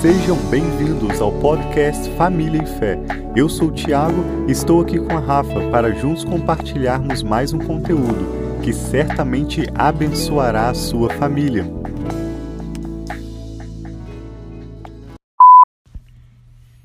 [0.00, 2.98] Sejam bem-vindos ao podcast Família em Fé.
[3.36, 7.58] Eu sou o Tiago e estou aqui com a Rafa para juntos compartilharmos mais um
[7.58, 11.64] conteúdo que certamente abençoará a sua família.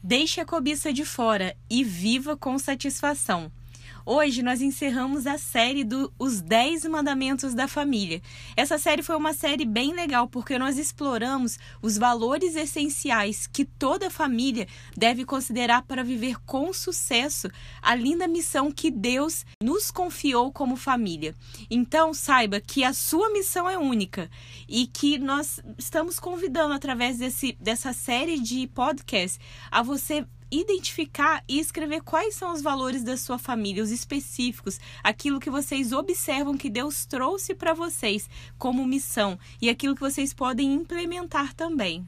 [0.03, 3.51] Deixe a cobiça de fora e viva com satisfação.
[4.07, 8.21] Hoje nós encerramos a série dos do, 10 Mandamentos da Família.
[8.55, 14.11] Essa série foi uma série bem legal porque nós exploramos os valores essenciais que toda
[14.11, 17.49] família deve considerar para viver com sucesso
[17.81, 21.33] a linda missão que Deus nos confiou como família.
[21.67, 24.29] Então, saiba que a sua missão é única
[24.69, 29.39] e que nós estamos convidando através desse, dessa série de podcasts
[29.71, 35.39] a você identificar e escrever quais são os valores da sua família, os específicos, aquilo
[35.39, 40.73] que vocês observam que Deus trouxe para vocês como missão e aquilo que vocês podem
[40.73, 42.05] implementar também.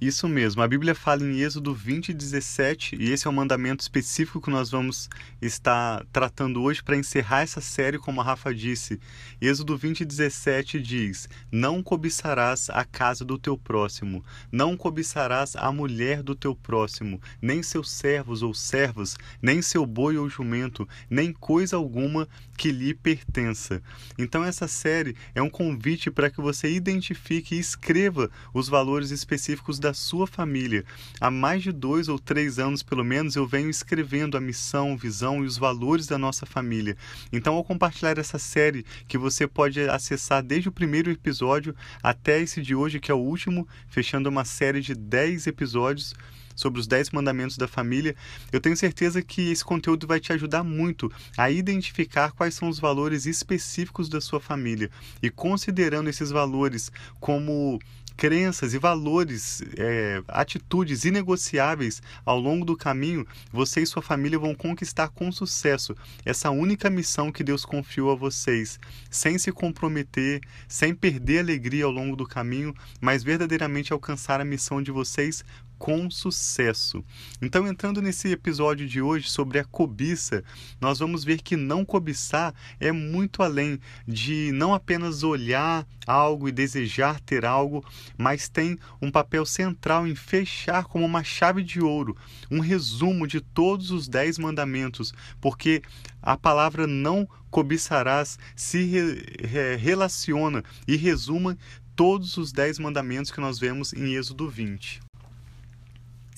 [0.00, 4.40] Isso mesmo, a Bíblia fala em Êxodo 20, 17, e esse é o mandamento específico
[4.40, 5.10] que nós vamos
[5.42, 8.98] estar tratando hoje para encerrar essa série, como a Rafa disse.
[9.42, 16.22] Êxodo 20, 17 diz: Não cobiçarás a casa do teu próximo, não cobiçarás a mulher
[16.22, 21.76] do teu próximo, nem seus servos ou servas, nem seu boi ou jumento, nem coisa
[21.76, 23.82] alguma que lhe pertença.
[24.16, 29.78] Então, essa série é um convite para que você identifique e escreva os valores específicos
[29.78, 30.84] da da sua família.
[31.20, 35.42] Há mais de dois ou três anos, pelo menos, eu venho escrevendo a missão, visão
[35.42, 36.96] e os valores da nossa família.
[37.32, 42.62] Então, ao compartilhar essa série, que você pode acessar desde o primeiro episódio até esse
[42.62, 46.14] de hoje, que é o último, fechando uma série de dez episódios
[46.60, 48.14] sobre os 10 mandamentos da família,
[48.52, 52.78] eu tenho certeza que esse conteúdo vai te ajudar muito a identificar quais são os
[52.78, 54.90] valores específicos da sua família
[55.22, 57.78] e considerando esses valores como
[58.20, 64.54] crenças e valores, é, atitudes inegociáveis ao longo do caminho, você e sua família vão
[64.54, 65.96] conquistar com sucesso.
[66.22, 68.78] Essa única missão que Deus confiou a vocês,
[69.10, 74.82] sem se comprometer, sem perder alegria ao longo do caminho, mas verdadeiramente alcançar a missão
[74.82, 75.42] de vocês
[75.80, 77.02] com sucesso.
[77.40, 80.44] Então, entrando nesse episódio de hoje sobre a cobiça,
[80.78, 86.52] nós vamos ver que não cobiçar é muito além de não apenas olhar algo e
[86.52, 87.82] desejar ter algo,
[88.18, 92.14] mas tem um papel central em fechar como uma chave de ouro
[92.50, 95.82] um resumo de todos os dez mandamentos, porque
[96.20, 101.56] a palavra não cobiçarás se re relaciona e resuma
[101.96, 105.09] todos os dez mandamentos que nós vemos em Êxodo 20.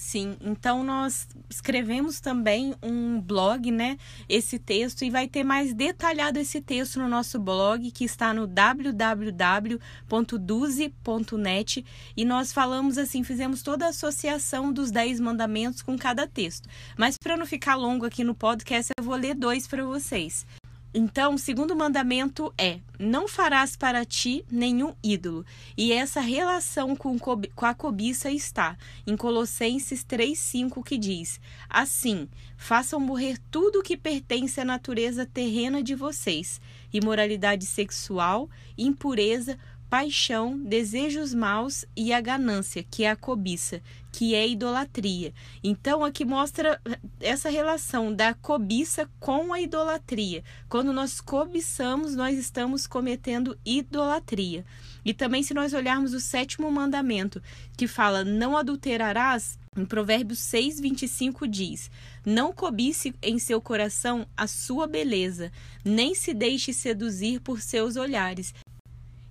[0.03, 3.97] Sim, então nós escrevemos também um blog, né?
[4.29, 8.49] Esse texto, e vai ter mais detalhado esse texto no nosso blog, que está no
[8.49, 9.77] www.duze.net.
[12.17, 16.69] E nós falamos assim, fizemos toda a associação dos 10 mandamentos com cada texto.
[16.99, 20.45] Mas para não ficar longo aqui no podcast, eu vou ler dois para vocês.
[20.94, 25.44] Então, o segundo mandamento é: não farás para ti nenhum ídolo.
[25.76, 28.76] E essa relação com, com a cobiça está
[29.06, 35.82] em Colossenses 3,5 que diz: Assim, façam morrer tudo o que pertence à natureza terrena
[35.82, 36.60] de vocês:
[36.92, 39.59] imoralidade sexual, impureza,
[39.92, 43.82] paixão, desejos maus e a ganância, que é a cobiça,
[44.12, 45.33] que é idolatria.
[45.65, 46.78] Então, aqui mostra
[47.19, 50.45] essa relação da cobiça com a idolatria.
[50.69, 54.65] Quando nós cobiçamos, nós estamos cometendo idolatria.
[55.03, 57.43] E também, se nós olharmos o sétimo mandamento,
[57.77, 59.59] que fala: não adulterarás.
[59.75, 61.91] Em Provérbios 6, 25 diz:
[62.27, 65.51] Não cobice em seu coração a sua beleza,
[65.83, 68.55] nem se deixe seduzir por seus olhares,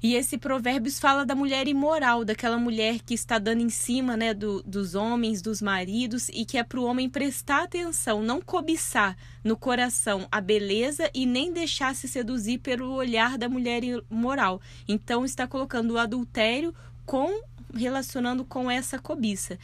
[0.03, 4.33] e esse Provérbios fala da mulher imoral, daquela mulher que está dando em cima né,
[4.33, 9.15] do, dos homens, dos maridos, e que é para o homem prestar atenção, não cobiçar
[9.43, 14.59] no coração a beleza e nem deixar se seduzir pelo olhar da mulher imoral.
[14.87, 16.73] Então está colocando o adultério
[17.05, 17.41] com
[17.73, 19.57] relacionando com essa cobiça.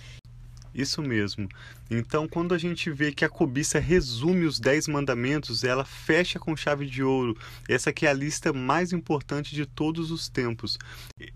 [0.77, 1.49] Isso mesmo.
[1.89, 6.55] Então, quando a gente vê que a cobiça resume os dez mandamentos, ela fecha com
[6.55, 7.35] chave de ouro.
[7.67, 10.77] Essa que é a lista mais importante de todos os tempos.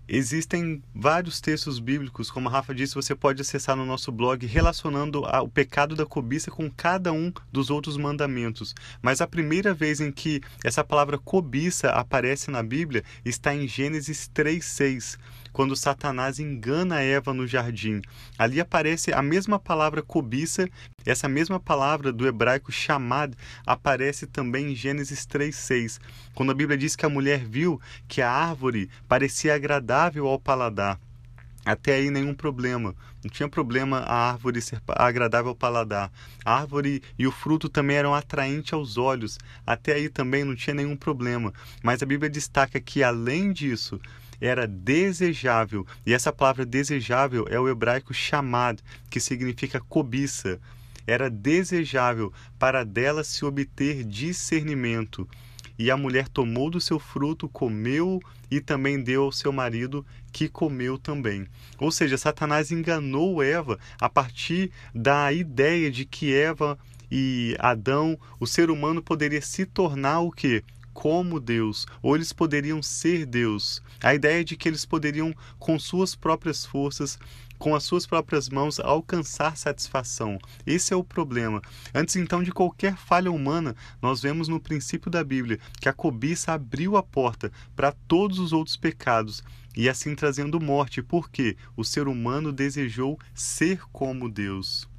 [0.06, 5.22] Existem vários textos bíblicos, como a Rafa disse, você pode acessar no nosso blog, relacionando
[5.24, 8.76] o pecado da cobiça com cada um dos outros mandamentos.
[9.02, 14.30] Mas a primeira vez em que essa palavra cobiça aparece na Bíblia está em Gênesis
[14.32, 15.18] 3,6
[15.52, 18.00] quando Satanás engana Eva no jardim.
[18.38, 20.68] Ali aparece a mesma palavra cobiça,
[21.04, 23.34] essa mesma palavra do hebraico chamad
[23.66, 26.00] aparece também em Gênesis 3:6,
[26.34, 30.98] quando a Bíblia diz que a mulher viu que a árvore parecia agradável ao paladar.
[31.64, 32.94] Até aí nenhum problema.
[33.22, 36.10] Não tinha problema a árvore ser agradável ao paladar.
[36.44, 39.38] A árvore e o fruto também eram atraentes aos olhos.
[39.64, 41.54] Até aí também não tinha nenhum problema.
[41.80, 44.00] Mas a Bíblia destaca que além disso,
[44.42, 45.86] era desejável.
[46.04, 50.60] E essa palavra desejável é o hebraico chamad, que significa cobiça.
[51.06, 55.28] Era desejável para dela se obter discernimento.
[55.78, 60.48] E a mulher tomou do seu fruto, comeu e também deu ao seu marido, que
[60.48, 61.46] comeu também.
[61.78, 66.76] Ou seja, Satanás enganou Eva a partir da ideia de que Eva
[67.10, 70.64] e Adão, o ser humano poderia se tornar o que?
[70.92, 73.82] Como Deus, ou eles poderiam ser Deus.
[74.02, 77.18] A ideia de que eles poderiam, com suas próprias forças,
[77.58, 80.36] com as suas próprias mãos, alcançar satisfação.
[80.66, 81.62] Esse é o problema.
[81.94, 86.52] Antes então de qualquer falha humana, nós vemos no princípio da Bíblia que a cobiça
[86.52, 89.44] abriu a porta para todos os outros pecados
[89.76, 94.91] e assim trazendo morte, porque o ser humano desejou ser como Deus.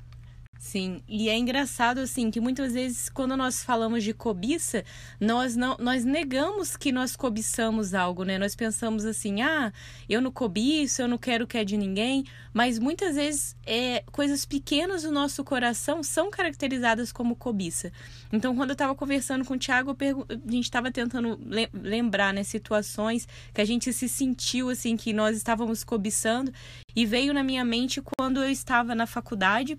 [0.63, 4.85] Sim, e é engraçado assim que muitas vezes quando nós falamos de cobiça,
[5.19, 8.37] nós não nós negamos que nós cobiçamos algo, né?
[8.37, 9.73] Nós pensamos assim: "Ah,
[10.07, 12.23] eu não cobiço, eu não quero que é de ninguém",
[12.53, 17.91] mas muitas vezes é coisas pequenas do nosso coração são caracterizadas como cobiça.
[18.31, 21.37] Então, quando eu estava conversando com o Thiago, a gente estava tentando
[21.73, 26.53] lembrar, né, situações que a gente se sentiu assim que nós estávamos cobiçando
[26.95, 29.77] e veio na minha mente quando eu estava na faculdade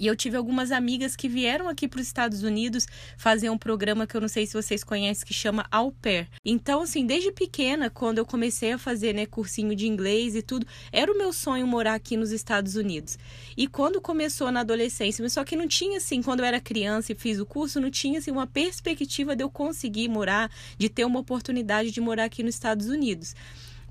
[0.00, 2.86] e eu tive algumas amigas que vieram aqui para os Estados Unidos
[3.18, 6.26] fazer um programa que eu não sei se vocês conhecem, que chama Au Pair.
[6.42, 10.66] Então, assim, desde pequena, quando eu comecei a fazer né, cursinho de inglês e tudo,
[10.90, 13.18] era o meu sonho morar aqui nos Estados Unidos.
[13.54, 17.12] E quando começou na adolescência, mas só que não tinha, assim, quando eu era criança
[17.12, 21.04] e fiz o curso, não tinha, assim, uma perspectiva de eu conseguir morar, de ter
[21.04, 23.34] uma oportunidade de morar aqui nos Estados Unidos.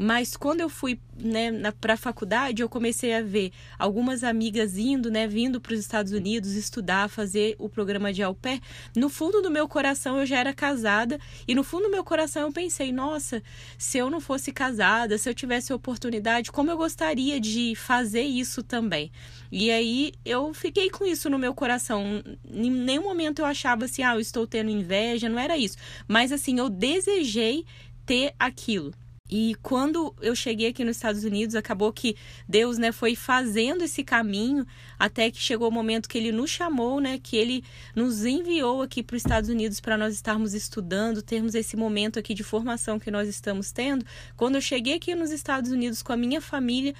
[0.02, 1.52] Mas quando eu fui né,
[1.82, 6.14] para a faculdade, eu comecei a ver algumas amigas indo, né, vindo para os Estados
[6.14, 8.62] Unidos estudar, fazer o programa de au pair.
[8.96, 12.44] No fundo do meu coração, eu já era casada e no fundo do meu coração
[12.44, 13.44] eu pensei, nossa,
[13.78, 18.64] se eu não fosse casada, se eu tivesse oportunidade, como eu gostaria de fazer isso
[18.64, 19.12] também.
[19.52, 22.24] E aí eu fiquei com isso no meu coração.
[22.50, 25.76] Em nenhum momento eu achava assim, ah, eu estou tendo inveja, não era isso.
[26.08, 27.66] Mas assim, eu desejei
[28.06, 28.94] ter aquilo.
[29.30, 32.16] E quando eu cheguei aqui nos Estados Unidos, acabou que
[32.48, 34.66] Deus, né, foi fazendo esse caminho
[34.98, 37.64] até que chegou o momento que ele nos chamou, né, que ele
[37.96, 42.34] nos enviou aqui para os Estados Unidos para nós estarmos estudando, termos esse momento aqui
[42.34, 44.04] de formação que nós estamos tendo.
[44.36, 46.96] Quando eu cheguei aqui nos Estados Unidos com a minha família,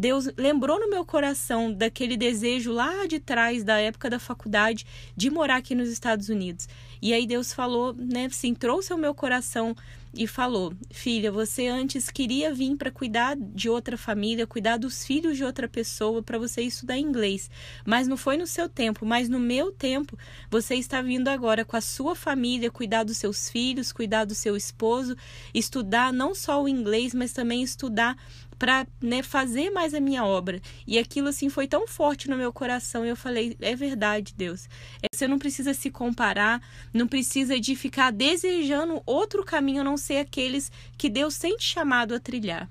[0.00, 5.28] Deus lembrou no meu coração daquele desejo lá de trás, da época da faculdade, de
[5.28, 6.66] morar aqui nos Estados Unidos.
[7.02, 9.74] E aí Deus falou, né, assim, trouxe ao meu coração
[10.14, 15.36] e falou: Filha, você antes queria vir para cuidar de outra família, cuidar dos filhos
[15.36, 17.50] de outra pessoa, para você estudar inglês.
[17.84, 20.18] Mas não foi no seu tempo, mas no meu tempo,
[20.50, 24.56] você está vindo agora com a sua família, cuidar dos seus filhos, cuidar do seu
[24.56, 25.16] esposo,
[25.54, 28.16] estudar não só o inglês, mas também estudar
[28.60, 30.60] para né, fazer mais a minha obra.
[30.86, 33.04] E aquilo assim foi tão forte no meu coração.
[33.04, 34.68] Eu falei: é verdade, Deus.
[35.02, 36.62] É, você não precisa se comparar,
[36.92, 41.64] não precisa de ficar desejando outro caminho a não ser aqueles que Deus tem te
[41.64, 42.68] chamado a trilhar.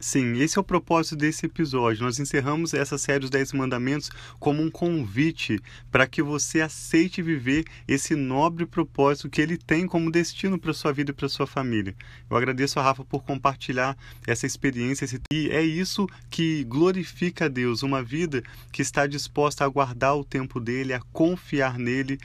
[0.00, 2.04] Sim, esse é o propósito desse episódio.
[2.04, 7.64] Nós encerramos essa série dos Dez Mandamentos como um convite para que você aceite viver
[7.86, 11.96] esse nobre propósito que ele tem como destino para sua vida e para sua família.
[12.30, 15.20] Eu agradeço a Rafa por compartilhar essa experiência esse...
[15.32, 20.24] e é isso que glorifica a Deus, uma vida que está disposta a aguardar o
[20.24, 22.20] tempo dele, a confiar nele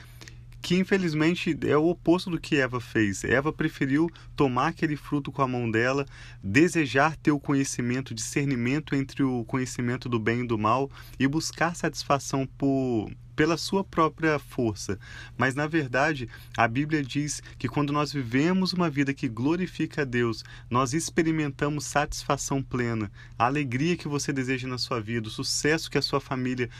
[0.64, 3.22] que infelizmente é o oposto do que Eva fez.
[3.22, 6.06] Eva preferiu tomar aquele fruto com a mão dela,
[6.42, 11.76] desejar ter o conhecimento, discernimento entre o conhecimento do bem e do mal e buscar
[11.76, 14.98] satisfação por pela sua própria força.
[15.36, 20.04] Mas na verdade, a Bíblia diz que quando nós vivemos uma vida que glorifica a
[20.04, 25.90] Deus, nós experimentamos satisfação plena, a alegria que você deseja na sua vida, o sucesso
[25.90, 26.70] que a sua família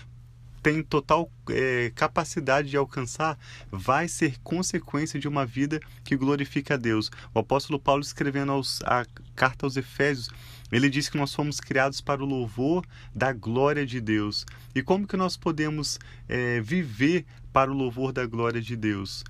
[0.64, 3.38] tem total é, capacidade de alcançar
[3.70, 7.10] vai ser consequência de uma vida que glorifica a Deus.
[7.34, 9.04] O apóstolo Paulo, escrevendo aos, a
[9.36, 10.30] carta aos Efésios,
[10.72, 12.82] ele diz que nós fomos criados para o louvor
[13.14, 14.46] da glória de Deus.
[14.74, 19.22] E como que nós podemos é, viver para o louvor da glória de Deus?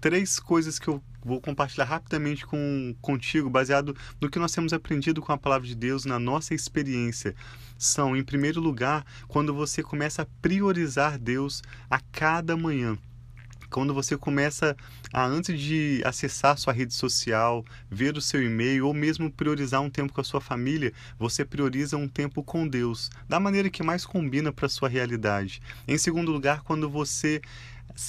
[0.00, 5.20] Três coisas que eu vou compartilhar rapidamente com contigo, baseado no que nós temos aprendido
[5.20, 7.34] com a palavra de Deus na nossa experiência
[7.76, 12.98] são, em primeiro lugar, quando você começa a priorizar Deus a cada manhã
[13.74, 14.76] quando você começa
[15.12, 19.90] a, antes de acessar sua rede social, ver o seu e-mail ou mesmo priorizar um
[19.90, 24.06] tempo com a sua família, você prioriza um tempo com Deus, da maneira que mais
[24.06, 25.60] combina para a sua realidade.
[25.88, 27.42] Em segundo lugar, quando você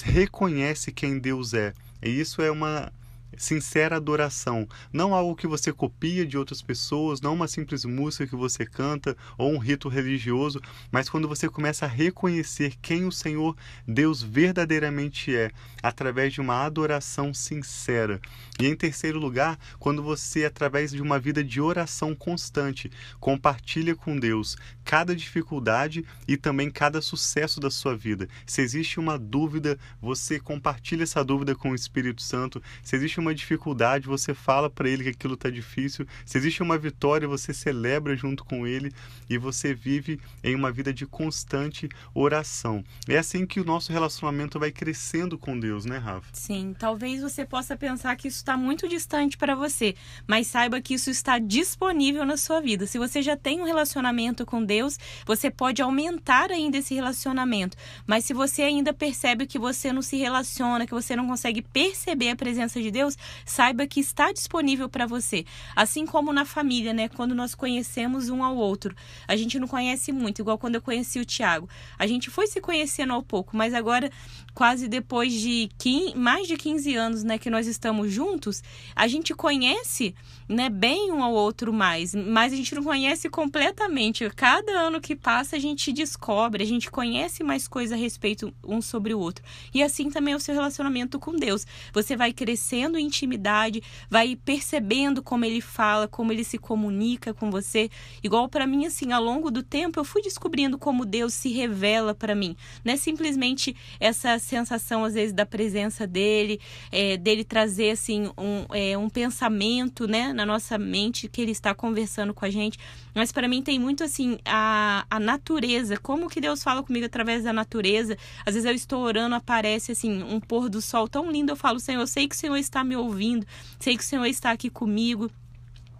[0.02, 1.72] reconhece quem Deus é.
[2.02, 2.92] E isso é uma
[3.36, 8.36] sincera adoração, não algo que você copia de outras pessoas, não uma simples música que
[8.36, 13.56] você canta ou um rito religioso, mas quando você começa a reconhecer quem o Senhor
[13.86, 15.50] Deus verdadeiramente é,
[15.82, 18.20] através de uma adoração sincera.
[18.58, 22.90] E em terceiro lugar, quando você, através de uma vida de oração constante,
[23.20, 28.28] compartilha com Deus cada dificuldade e também cada sucesso da sua vida.
[28.46, 32.62] Se existe uma dúvida, você compartilha essa dúvida com o Espírito Santo.
[32.82, 36.06] Se existe uma dificuldade, você fala para ele que aquilo está difícil.
[36.24, 38.92] Se existe uma vitória, você celebra junto com ele
[39.28, 42.84] e você vive em uma vida de constante oração.
[43.08, 46.28] É assim que o nosso relacionamento vai crescendo com Deus, né, Rafa?
[46.32, 49.94] Sim, talvez você possa pensar que isso está muito distante para você,
[50.26, 52.86] mas saiba que isso está disponível na sua vida.
[52.86, 57.76] Se você já tem um relacionamento com Deus, você pode aumentar ainda esse relacionamento.
[58.06, 62.30] Mas se você ainda percebe que você não se relaciona, que você não consegue perceber
[62.30, 65.44] a presença de Deus, saiba que está disponível para você.
[65.74, 67.08] Assim como na família, né?
[67.08, 68.94] Quando nós conhecemos um ao outro.
[69.26, 71.68] A gente não conhece muito, igual quando eu conheci o Tiago.
[71.98, 74.10] A gente foi se conhecendo ao pouco, mas agora,
[74.56, 78.62] quase depois de 15, mais de 15 anos, né, que nós estamos juntos,
[78.94, 80.14] a gente conhece,
[80.48, 84.30] né, bem um ao outro mais, mas a gente não conhece completamente.
[84.34, 88.80] Cada ano que passa, a gente descobre, a gente conhece mais coisas a respeito um
[88.80, 89.44] sobre o outro.
[89.74, 91.66] E assim também é o seu relacionamento com Deus.
[91.92, 97.50] Você vai crescendo em intimidade, vai percebendo como ele fala, como ele se comunica com
[97.50, 97.90] você.
[98.22, 102.14] Igual para mim, assim, ao longo do tempo, eu fui descobrindo como Deus se revela
[102.14, 102.56] para mim.
[102.82, 106.60] Não é simplesmente essa sensação, às vezes, da presença dele,
[106.90, 111.74] é, dele trazer, assim, um, é, um pensamento, né, na nossa mente que ele está
[111.74, 112.78] conversando com a gente.
[113.14, 117.44] Mas para mim tem muito, assim, a, a natureza, como que Deus fala comigo através
[117.44, 118.16] da natureza.
[118.44, 121.52] Às vezes eu estou orando, aparece, assim, um pôr do sol tão lindo.
[121.52, 123.46] Eu falo, Senhor, eu sei que o Senhor está me ouvindo,
[123.80, 125.30] sei que o Senhor está aqui comigo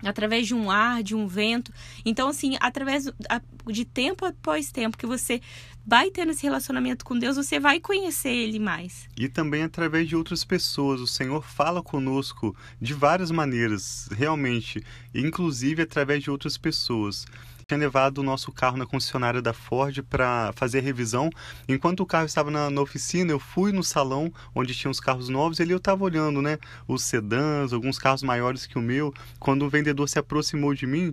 [0.03, 1.73] através de um ar, de um vento.
[2.05, 3.11] Então, assim, através
[3.67, 5.41] de tempo após tempo que você
[5.87, 9.09] vai tendo esse relacionamento com Deus, você vai conhecer Ele mais.
[9.17, 11.01] E também através de outras pessoas.
[11.01, 14.83] O Senhor fala conosco de várias maneiras, realmente,
[15.15, 17.25] inclusive através de outras pessoas
[17.69, 21.29] tinha levado o nosso carro na concessionária da Ford para fazer a revisão.
[21.69, 25.29] Enquanto o carro estava na, na, oficina, eu fui no salão onde tinha os carros
[25.29, 29.13] novos e ali eu estava olhando, né, os sedãs, alguns carros maiores que o meu.
[29.41, 31.13] Quando o vendedor se aproximou de mim,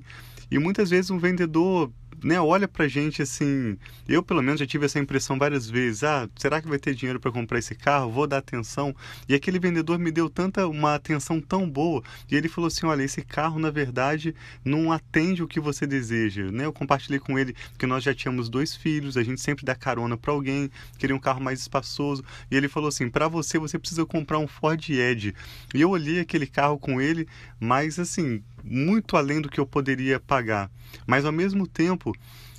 [0.51, 1.91] e muitas vezes um vendedor
[2.23, 3.77] né, olha pra gente assim.
[4.07, 6.03] Eu, pelo menos, já tive essa impressão várias vezes.
[6.03, 8.11] Ah, será que vai ter dinheiro para comprar esse carro?
[8.11, 8.95] Vou dar atenção.
[9.27, 12.01] E aquele vendedor me deu tanta uma atenção tão boa.
[12.31, 16.51] E ele falou assim: olha, esse carro, na verdade, não atende o que você deseja.
[16.51, 16.65] Né?
[16.65, 20.17] Eu compartilhei com ele que nós já tínhamos dois filhos, a gente sempre dá carona
[20.17, 22.23] para alguém, queria um carro mais espaçoso.
[22.49, 25.33] E ele falou assim: para você, você precisa comprar um Ford Edge.
[25.73, 27.27] E eu olhei aquele carro com ele,
[27.59, 30.71] mas assim, muito além do que eu poderia pagar.
[31.05, 32.13] Mas ao mesmo tempo,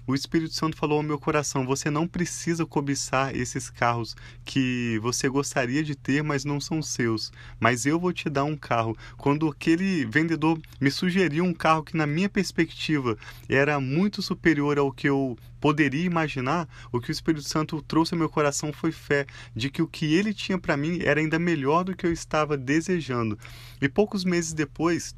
[0.06, 5.30] o Espírito Santo falou ao meu coração: você não precisa cobiçar esses carros que você
[5.30, 7.32] gostaria de ter, mas não são seus.
[7.58, 8.94] Mas eu vou te dar um carro.
[9.16, 13.16] Quando aquele vendedor me sugeriu um carro que, na minha perspectiva,
[13.49, 18.18] era muito superior ao que eu poderia imaginar, o que o Espírito Santo trouxe ao
[18.18, 19.25] meu coração foi fé
[19.56, 22.58] de que o que ele tinha para mim era ainda melhor do que eu estava
[22.58, 23.38] desejando.
[23.80, 25.16] E poucos meses depois,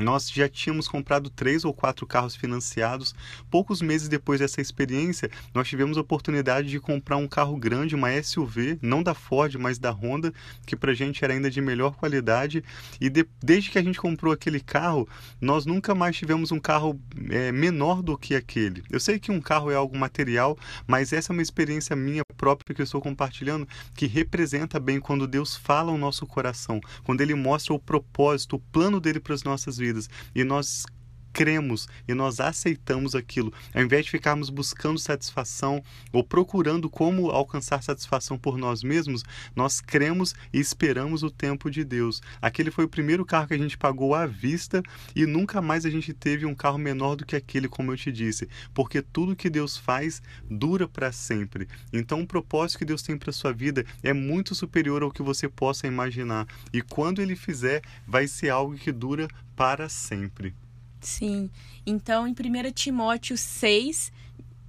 [0.00, 3.14] nós já tínhamos comprado três ou quatro carros financiados.
[3.50, 8.10] Poucos meses depois dessa experiência, nós tivemos a oportunidade de comprar um carro grande, uma
[8.22, 10.32] SUV, não da Ford, mas da Honda,
[10.66, 12.64] que para a gente era ainda de melhor qualidade.
[13.00, 15.08] E de, desde que a gente comprou aquele carro,
[15.40, 18.82] nós nunca mais tivemos um carro é, menor do que aquele.
[18.90, 22.74] Eu sei que um carro é algo material, mas essa é uma experiência minha própria
[22.74, 27.34] que eu estou compartilhando, que representa bem quando Deus fala ao nosso coração, quando Ele
[27.34, 29.89] mostra o propósito, o plano dele para as nossas vidas
[30.34, 30.84] e nós
[31.32, 35.82] cremos e nós aceitamos aquilo, ao invés de ficarmos buscando satisfação
[36.12, 39.22] ou procurando como alcançar satisfação por nós mesmos,
[39.54, 42.20] nós cremos e esperamos o tempo de Deus.
[42.40, 44.82] Aquele foi o primeiro carro que a gente pagou à vista
[45.14, 48.12] e nunca mais a gente teve um carro menor do que aquele, como eu te
[48.12, 51.68] disse, porque tudo que Deus faz dura para sempre.
[51.92, 55.48] Então, o propósito que Deus tem para sua vida é muito superior ao que você
[55.48, 60.54] possa imaginar, e quando ele fizer, vai ser algo que dura para sempre.
[61.00, 61.50] Sim.
[61.86, 64.12] Então, em 1 Timóteo 6,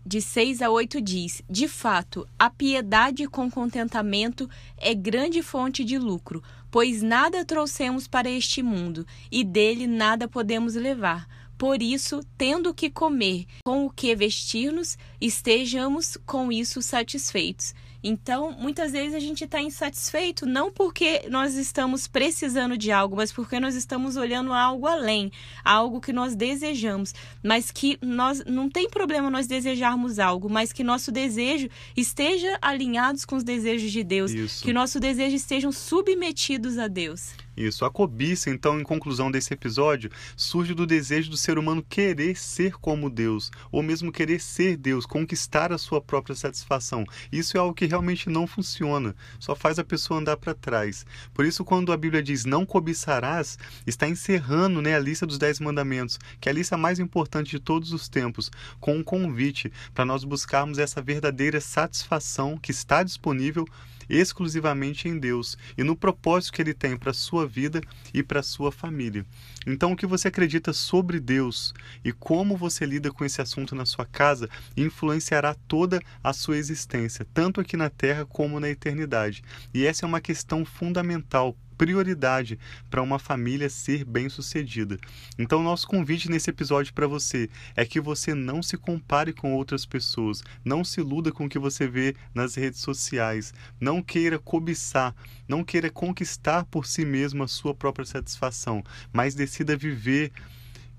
[0.06, 5.98] de 6 a 8 diz: De fato, a piedade com contentamento é grande fonte de
[5.98, 11.28] lucro, pois nada trouxemos para este mundo e dele nada podemos levar.
[11.58, 17.76] Por isso, tendo que comer, com o que vestir-nos, estejamos com isso satisfeitos.
[18.04, 23.32] Então, muitas vezes a gente está insatisfeito, não porque nós estamos precisando de algo, mas
[23.32, 25.32] porque nós estamos olhando algo além,
[25.64, 27.14] algo que nós desejamos.
[27.44, 33.26] Mas que nós não tem problema nós desejarmos algo, mas que nosso desejo esteja alinhados
[33.26, 34.64] com os desejos de Deus, Isso.
[34.64, 37.32] que nosso desejo estejam submetidos a Deus.
[37.62, 37.86] Isso.
[37.86, 42.74] A cobiça, então, em conclusão desse episódio, surge do desejo do ser humano querer ser
[42.74, 47.06] como Deus, ou mesmo querer ser Deus, conquistar a sua própria satisfação.
[47.32, 51.06] Isso é algo que realmente não funciona, só faz a pessoa andar para trás.
[51.36, 55.60] Por isso, quando a Bíblia diz não cobiçarás, está encerrando né, a lista dos Dez
[55.60, 58.50] Mandamentos, que é a lista mais importante de todos os tempos,
[58.80, 63.68] com um convite para nós buscarmos essa verdadeira satisfação que está disponível
[64.10, 67.82] exclusivamente em Deus e no propósito que ele tem para a sua vida
[68.14, 69.26] e para a sua família.
[69.66, 73.86] Então, o que você acredita sobre Deus e como você lida com esse assunto na
[73.86, 79.44] sua casa influenciará toda a sua existência, tanto aqui na terra como na eternidade.
[79.74, 82.60] E essa é uma questão fundamental prioridade
[82.92, 85.00] para uma família ser bem-sucedida.
[85.36, 89.84] Então, nosso convite nesse episódio para você é que você não se compare com outras
[89.84, 95.16] pessoas, não se iluda com o que você vê nas redes sociais, não queira cobiçar,
[95.48, 100.32] não queira conquistar por si mesmo a sua própria satisfação, mas decida viver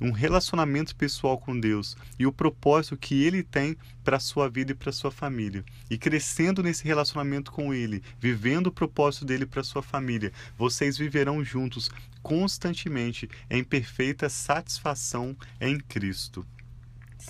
[0.03, 4.73] um relacionamento pessoal com Deus e o propósito que Ele tem para a sua vida
[4.73, 5.65] e para a sua família.
[5.89, 10.99] E crescendo nesse relacionamento com Ele, vivendo o propósito dele para a sua família, vocês
[10.99, 11.89] viverão juntos
[12.21, 16.45] constantemente em perfeita satisfação em Cristo.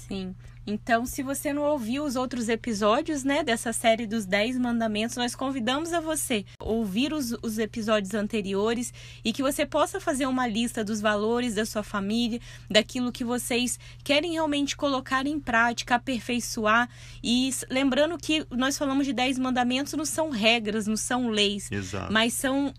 [0.08, 0.34] Sim.
[0.66, 5.34] Então, se você não ouviu os outros episódios, né, dessa série dos 10 mandamentos, nós
[5.34, 8.92] convidamos a você ouvir os, os episódios anteriores
[9.25, 13.78] e que você possa fazer uma lista dos valores da sua família, daquilo que vocês
[14.04, 16.88] querem realmente colocar em prática, aperfeiçoar.
[17.22, 22.12] E lembrando que nós falamos de 10 mandamentos, não são regras, não são leis, Exato.
[22.12, 22.72] mas são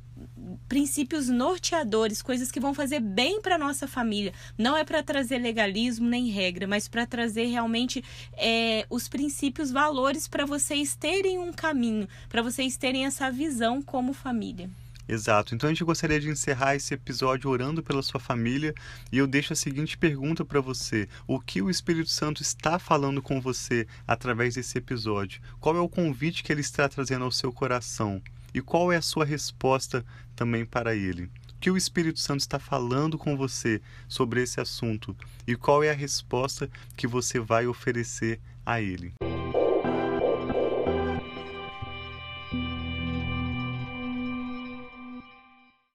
[0.67, 4.33] princípios norteadores, coisas que vão fazer bem para nossa família.
[4.57, 8.03] Não é para trazer legalismo nem regra, mas para trazer realmente
[8.33, 14.13] é, os princípios, valores para vocês terem um caminho, para vocês terem essa visão como
[14.13, 14.69] família.
[15.07, 15.53] Exato.
[15.53, 18.73] Então a gente gostaria de encerrar esse episódio orando pela sua família
[19.11, 23.21] e eu deixo a seguinte pergunta para você: o que o Espírito Santo está falando
[23.21, 25.41] com você através desse episódio?
[25.59, 28.21] Qual é o convite que ele está trazendo ao seu coração?
[28.53, 31.23] E qual é a sua resposta também para ele?
[31.23, 35.15] O que o Espírito Santo está falando com você sobre esse assunto?
[35.47, 39.13] E qual é a resposta que você vai oferecer a ele?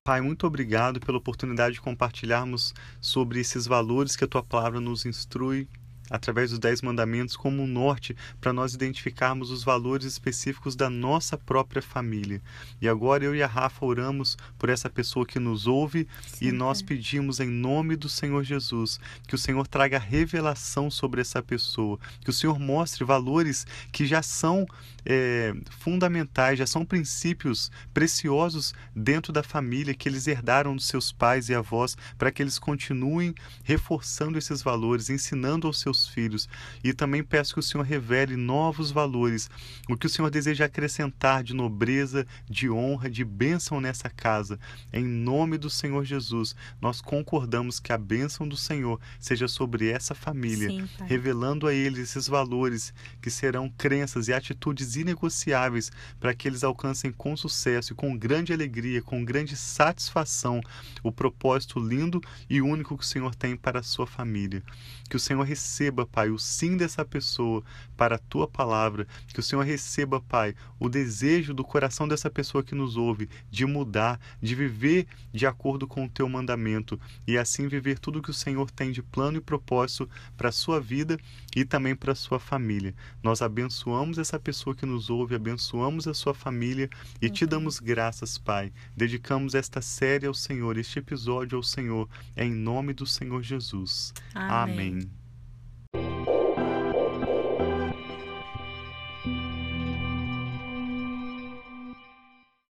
[0.09, 5.05] Pai, muito obrigado pela oportunidade de compartilharmos sobre esses valores que a tua palavra nos
[5.05, 5.69] instrui
[6.11, 11.37] através dos Dez Mandamentos, como um norte para nós identificarmos os valores específicos da nossa
[11.37, 12.41] própria família.
[12.81, 16.53] E agora eu e a Rafa oramos por essa pessoa que nos ouve Sim, e
[16.53, 21.99] nós pedimos em nome do Senhor Jesus que o Senhor traga revelação sobre essa pessoa,
[22.21, 24.67] que o Senhor mostre valores que já são
[25.05, 31.49] é, fundamentais, já são princípios preciosos dentro da família que eles herdaram dos seus pais
[31.49, 36.49] e avós, para que eles continuem reforçando esses valores, ensinando aos seus seus filhos.
[36.83, 39.51] E também peço que o Senhor revele novos valores,
[39.89, 44.59] o que o Senhor deseja acrescentar de nobreza, de honra, de bênção nessa casa.
[44.93, 50.15] Em nome do Senhor Jesus, nós concordamos que a bênção do Senhor seja sobre essa
[50.15, 56.49] família, Sim, revelando a eles esses valores que serão crenças e atitudes inegociáveis para que
[56.49, 60.61] eles alcancem com sucesso e com grande alegria, com grande satisfação
[61.03, 64.63] o propósito lindo e único que o Senhor tem para a sua família.
[65.09, 67.63] Que o Senhor receba receba, Pai, o sim dessa pessoa
[67.97, 69.07] para a tua palavra.
[69.29, 73.65] Que o Senhor receba, Pai, o desejo do coração dessa pessoa que nos ouve de
[73.65, 78.35] mudar, de viver de acordo com o teu mandamento e assim viver tudo que o
[78.35, 81.19] Senhor tem de plano e propósito para a sua vida
[81.57, 82.95] e também para a sua família.
[83.23, 86.89] Nós abençoamos essa pessoa que nos ouve, abençoamos a sua família
[87.21, 88.73] e te damos graças, Pai.
[88.97, 94.13] Dedicamos esta série ao Senhor, este episódio ao Senhor, em nome do Senhor Jesus.
[94.35, 94.59] Amém.
[94.69, 95.18] Amém.